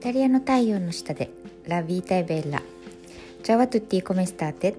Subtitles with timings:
[0.00, 1.28] タリアの太陽の下で
[1.68, 2.62] ラビータイベッラ
[3.42, 4.74] チャワトゥッティコメスターテ。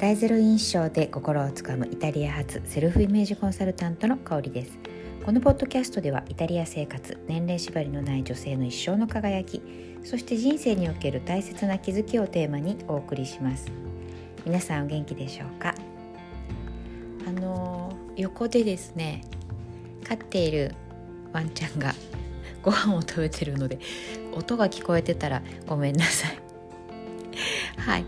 [0.00, 4.72] 大ゼロ印象で心をつかむイタリア発セルフイメージコンサルタントの香りです。
[5.24, 9.62] このポッドキャストではイタリア生活年齢縛りのない女性の一生の輝き
[10.02, 13.70] そして人生における大切な気づきをテーマにお送りします。
[14.44, 15.72] 皆さんお元気でしょうか？
[17.28, 19.22] あの横でですね
[20.02, 20.74] 飼っている
[21.32, 21.94] ワンちゃんが
[22.62, 23.78] ご飯を食べてるので
[24.34, 26.38] 音が聞こえてたらごめんなさい。
[27.78, 28.04] はい。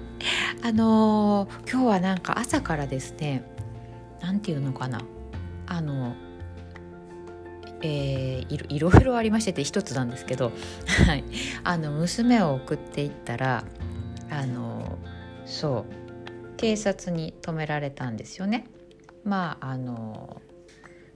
[0.63, 3.45] あのー、今日はなんか朝からですね
[4.21, 5.03] 何て言うのかな。
[5.67, 6.15] あの
[7.83, 10.53] えー、いろいろありましてて一つなんですけど、
[11.07, 11.25] はい、
[11.65, 13.65] あの娘を送っていったら
[14.31, 14.99] あの
[15.47, 18.67] そう警察に止められたんですよね。
[19.25, 20.43] まああの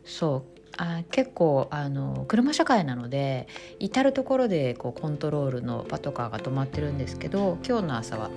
[0.05, 8.31] そうあ結構あの車社会なので至る所でこうコントロールのパトカーが止まってるんですけど今日の朝は、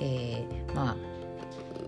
[0.00, 0.96] えー、まあ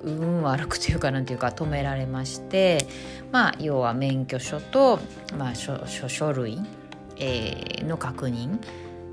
[0.03, 2.87] 運悪くというかなんていうか止められまして
[3.33, 4.99] まあ要は免許証と、
[5.37, 6.59] まあ、書書類、
[7.17, 8.59] えー、の確認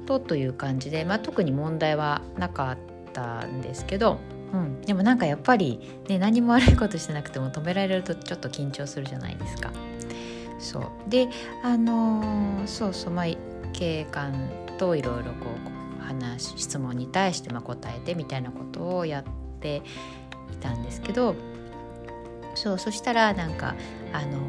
[0.05, 2.77] とという感じで、まあ、特に問題はなかっ
[3.11, 4.19] たんですけど、
[4.53, 9.71] うん、でもなんかやっぱり、ね、何も悪いことしてなくても止められるとちょっと緊張するじゃないですか。
[10.59, 10.83] そう。
[11.07, 11.29] で
[11.63, 13.25] あのー、そうそうまあ
[13.73, 15.47] 警官といろいろこ
[15.99, 19.23] う話質問に対してまあ答えてみたいなことをやっ
[19.59, 19.83] て
[20.51, 21.35] いたんですけど
[22.55, 23.75] そうそしたらなんか、
[24.13, 24.39] あの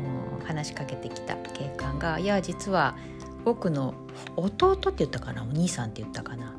[0.41, 2.97] ー、話しかけてきた警官が「いや実は
[3.45, 3.95] 僕の
[4.37, 6.55] 弟って言ったかなお兄さんって言ったかな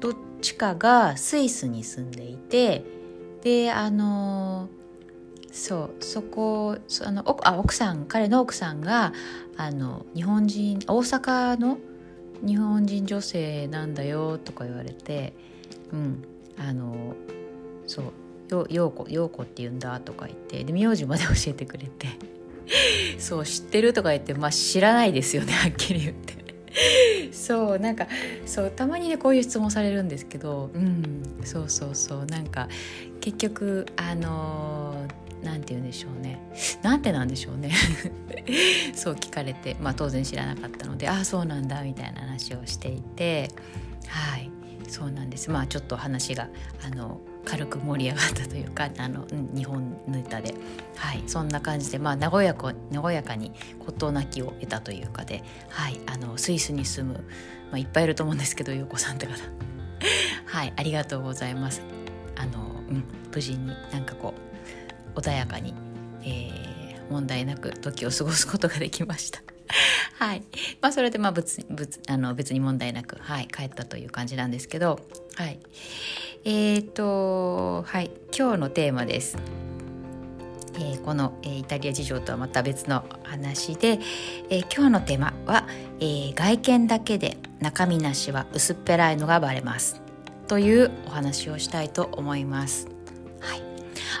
[0.00, 2.84] どっちかがスイスに住んでいて
[3.42, 4.83] であのー
[5.54, 9.12] そうそこあのあ奥さん彼の奥さんが
[9.56, 11.78] あの日本人大阪の
[12.44, 15.32] 日本人女性なんだよとか言われて
[15.92, 16.24] うん
[16.58, 17.14] あの
[17.86, 18.04] そう
[18.50, 22.08] よ陽子陽子って言うんだとか言ってで名字まで教えてくれて
[23.20, 26.34] そう知ってるとか言ってまあ知らないですよねはっきり言って。
[27.30, 28.08] そうなんか
[28.46, 32.68] そうたまにねこういう質問されるんですけどうんそうそうそうなんか
[33.20, 36.40] 結局あのー何て言うんでしょうね。
[36.82, 37.70] なんてなんでしょうね。
[38.94, 43.50] そう聞かれて、まあ、当然知らなかったのでああそうなんだみたいな話をしていて
[44.08, 44.50] はい。
[44.88, 45.50] そうなんです。
[45.50, 46.48] まあちょっと話が
[46.84, 50.54] あの軽く盛り上がったというか あの、日本ネタで、
[50.96, 57.24] はい、そんな感じで、まあ、和やか和やかに事なきを得たというかで、はい、あのスイスに住む、
[57.70, 59.34] まあ、いっぱいいると思うんですけど優子さんって方
[60.46, 60.72] はい。
[60.76, 61.82] ありがとうございます。
[62.36, 64.53] あのうん、無事になんかこう
[65.14, 65.74] 穏やかに、
[66.22, 69.42] えー、問題なく時を過ごすことができました。
[70.18, 70.42] はい
[70.80, 75.00] まあ、それでまあ別別あの別に問題なく、はい、帰ったという感じなんですけど、
[75.36, 75.58] はい、
[76.44, 79.36] えっ、ー、と、はい、今日のテーマです。
[80.76, 84.00] えー、この、えー、イタリア事情とはまた別の話で、
[84.50, 85.68] えー、今日のテーマは、
[86.00, 90.02] えー、外見だけで中身なしは薄っぺらいのがバレます
[90.48, 92.93] というお話をしたいと思います。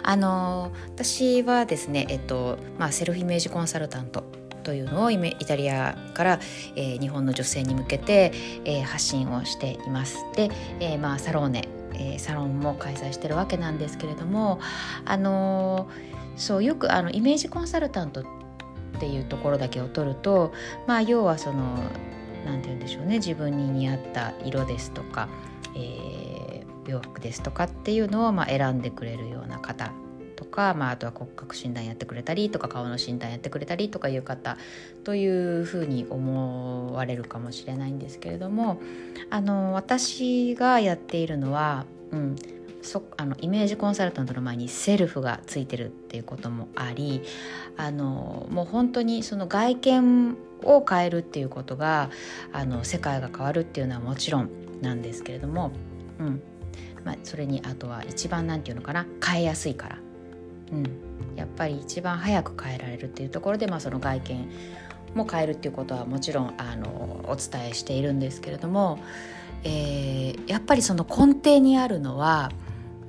[0.06, 4.22] あの私はですね、えっとまあ、セルフイメージコンサルタント
[4.62, 6.40] というのをイタリアから、
[6.76, 8.32] えー、日本の女性に向けて、
[8.64, 10.24] えー、発信をしています。
[10.36, 10.50] で、
[10.80, 14.60] えー、まあ、サローネ、えサロンも開催してるわけなんですけれども、
[15.04, 15.88] あの
[16.36, 18.24] そうよくあのイメージコンサルタントっ
[19.00, 20.52] ていうところだけを取ると、
[20.86, 21.78] まあ、要はその
[22.44, 25.28] 何て言うんでしょうね自分に似合った色ですとか、
[25.74, 26.53] えー
[26.90, 29.92] 洋服ですとかっていうのをま選んでくれるような方
[30.36, 34.56] とか、まあ、あとは骨格診断やってくれたりとか顔の診断やってくれたりとかいう方
[35.04, 38.80] というふうに思われるかもしれないんですけれども
[39.30, 42.36] あの私がやっているのは、うん、
[42.82, 47.22] そあのイメージコンサルタントの前にセルフがついてるっていうこともあり
[47.76, 52.10] あのもう本当にその外見を変えるっていうことが
[52.52, 54.50] あの世界が変わるっていうのはもちろん
[54.82, 55.72] なんですけれども、
[56.18, 56.42] うん、
[57.04, 59.98] まあ、それにあとは一番何て言うのかな変えやすいから、
[60.72, 64.48] うん、やっぱり一番早く変えられるっていうところで、まあ、その外見
[65.14, 68.98] も変えるっていうことはもちろんあのお伝えしているんですけれども、
[69.62, 72.50] えー、やっぱりその根底にあるのは、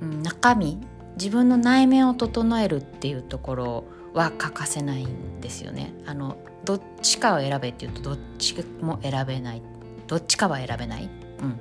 [0.00, 0.78] うん、中身
[1.16, 5.94] 自分の内面を整えるっていうところは欠かせないんですよね。
[6.06, 9.62] あのどっちかを選べっていうとどっちも選べない
[10.06, 11.08] どっちかは選べない、
[11.40, 11.60] うん、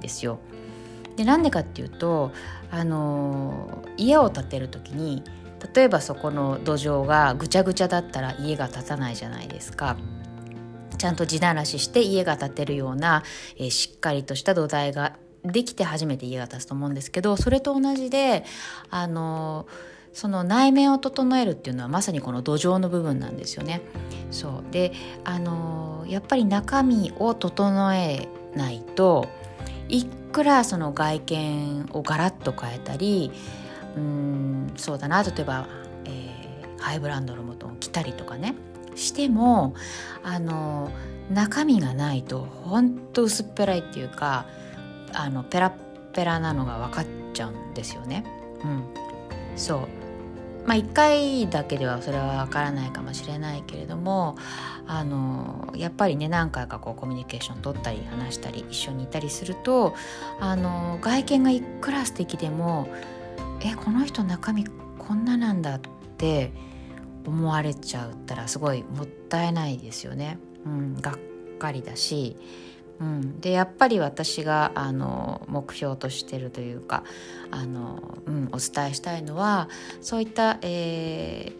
[0.00, 0.38] ですよ。
[1.16, 2.32] でなんでかっていうと
[2.70, 5.22] あの家を建てる時に
[5.74, 9.96] 例えばそこの土壌がぐちゃぐちゃだったら家が建たないじゃないですか。
[10.98, 13.24] ちゃんと地ならしして家が建てるような、
[13.56, 18.44] えー、しっかりとした土台ができて初めて家が建つと思うんですけどそれと同じで
[18.90, 19.66] あの
[20.12, 23.82] その内面を整えるっていうのはまさにこの土壌の部分なんですよね。
[24.30, 24.92] そうで
[25.24, 29.28] あのやっぱり中身を整えないと
[29.88, 33.30] いくらその外見をガラッと変えたり
[33.96, 35.68] うんそうだな例えば、
[36.06, 38.56] えー、ハイブランドのものを着たりとかね
[38.96, 39.74] しても
[40.24, 40.90] あの
[41.30, 44.46] 中身がないとほんと薄っぺらいっていうか
[45.12, 45.72] あのペラ
[46.12, 48.24] ペラなのが分かっちゃうんですよね。
[48.64, 48.84] うん、
[49.56, 50.03] そう
[50.66, 54.36] まあ1回だけではそれは分からないかもしれないけれども
[54.86, 59.94] あのやっぱりね何回かこうコミュニケーション取ったり話したり一緒にいたりすると
[60.40, 62.88] あの外見がいくら素敵でも
[63.60, 64.64] えこの人中身
[64.98, 65.80] こんななんだっ
[66.18, 66.52] て
[67.26, 70.38] 思われちゃったらすごいもったいないですよね。
[70.66, 71.18] うん、がっ
[71.58, 72.36] かりだし、
[73.00, 77.02] うん、でやっぱり私があの目標としてるというか
[77.50, 79.68] あの、うん、お伝えしたいのは
[80.00, 81.52] そういった、え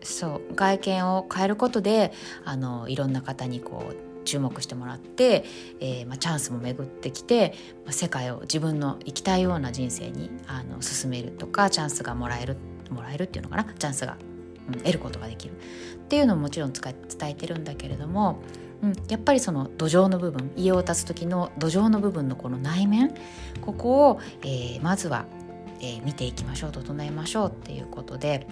[0.00, 2.12] ー、そう外見を変えることで
[2.44, 5.44] あのいろんな方にこう注目してもらって、
[5.80, 7.54] えーまあ、チャンスも巡ってきて、
[7.84, 12.56] まあ、世界を自分の生きたいような人生にあの進めるとかチャンスがもらえる
[12.90, 13.64] もらえるっていうのかな？
[13.64, 14.16] チャンスが、
[14.68, 18.40] うん、得ることができるっていうのももちろん伝えてるんだけれども、
[18.82, 23.14] うん、やっぱりその土壌の部分家を建つ時の土壌の部分のこの内面
[23.60, 25.26] ここを、えー、まずは、
[25.80, 28.46] えー、見ていきましょう整えましょうっていうことで。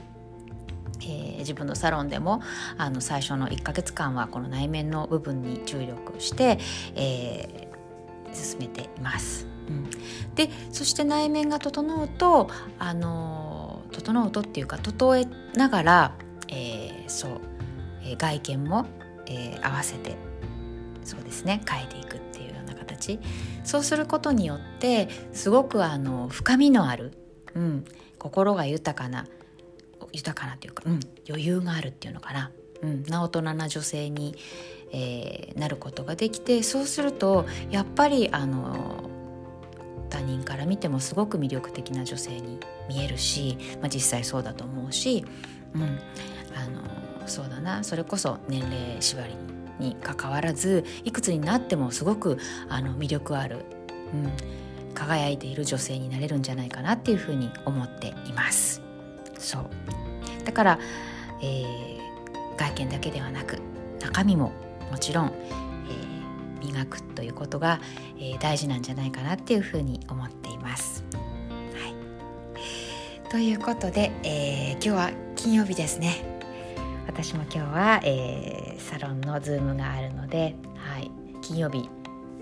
[1.05, 2.43] えー、自分のサロンでも
[2.79, 6.61] あの最初の1ヶ月間はこの内面の部分に注力して、
[6.94, 7.69] え、
[8.32, 9.49] 進めています。
[9.69, 9.91] うん、
[10.35, 12.49] でそして内面が整うと、
[12.79, 13.42] あの、
[13.93, 16.15] 整うとっていうか整えながら、
[16.49, 17.41] えー、そう、
[18.03, 18.87] えー、外見も、
[19.27, 20.17] えー、合わせて
[21.05, 23.19] そうですね変えていくっていうような形。
[23.65, 27.12] そうすることによってすごくあの深みのある、
[27.55, 27.85] うん、
[28.19, 29.27] 心が豊かな
[30.12, 32.50] 豊かなというか、うん、余裕があるっていうのかな、
[32.83, 34.37] うん、な大人な女性に、
[34.93, 39.11] えー、なることができてそうするとやっぱりあの
[40.12, 45.25] 他人から見てもすごく魅力的な女性に見えるし、まあ、実際そうだと思うし、
[45.75, 45.87] うん、あ
[46.69, 49.35] のそうだなそれこそ年齢縛り
[49.79, 52.37] にかかわらずいくつになってもすごく
[52.69, 53.64] あの魅力ある、
[54.12, 54.17] う
[54.91, 58.82] ん、輝いている女性になれるんじゃないかなっていうふうに思っています。
[59.38, 59.67] そう
[60.44, 60.79] だから、
[61.41, 63.59] えー、外見だけではなく
[63.99, 64.53] 中身も
[64.91, 65.32] もちろん、
[66.64, 67.81] 磨くということが、
[68.19, 71.05] えー、大事なんじゃないかなっていうふうに思っています。
[71.12, 71.88] は
[73.26, 76.25] い、ということで、えー、今日は金曜日ですね。
[77.06, 81.11] 私も今日は、えー、サロンのズームがあるので、はい、
[81.43, 81.88] 金曜日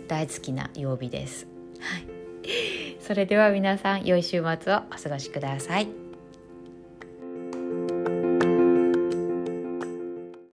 [0.07, 1.47] 大好きな曜日です。
[1.81, 6.00] はい、それでは皆さん良い週末をお過ごしください。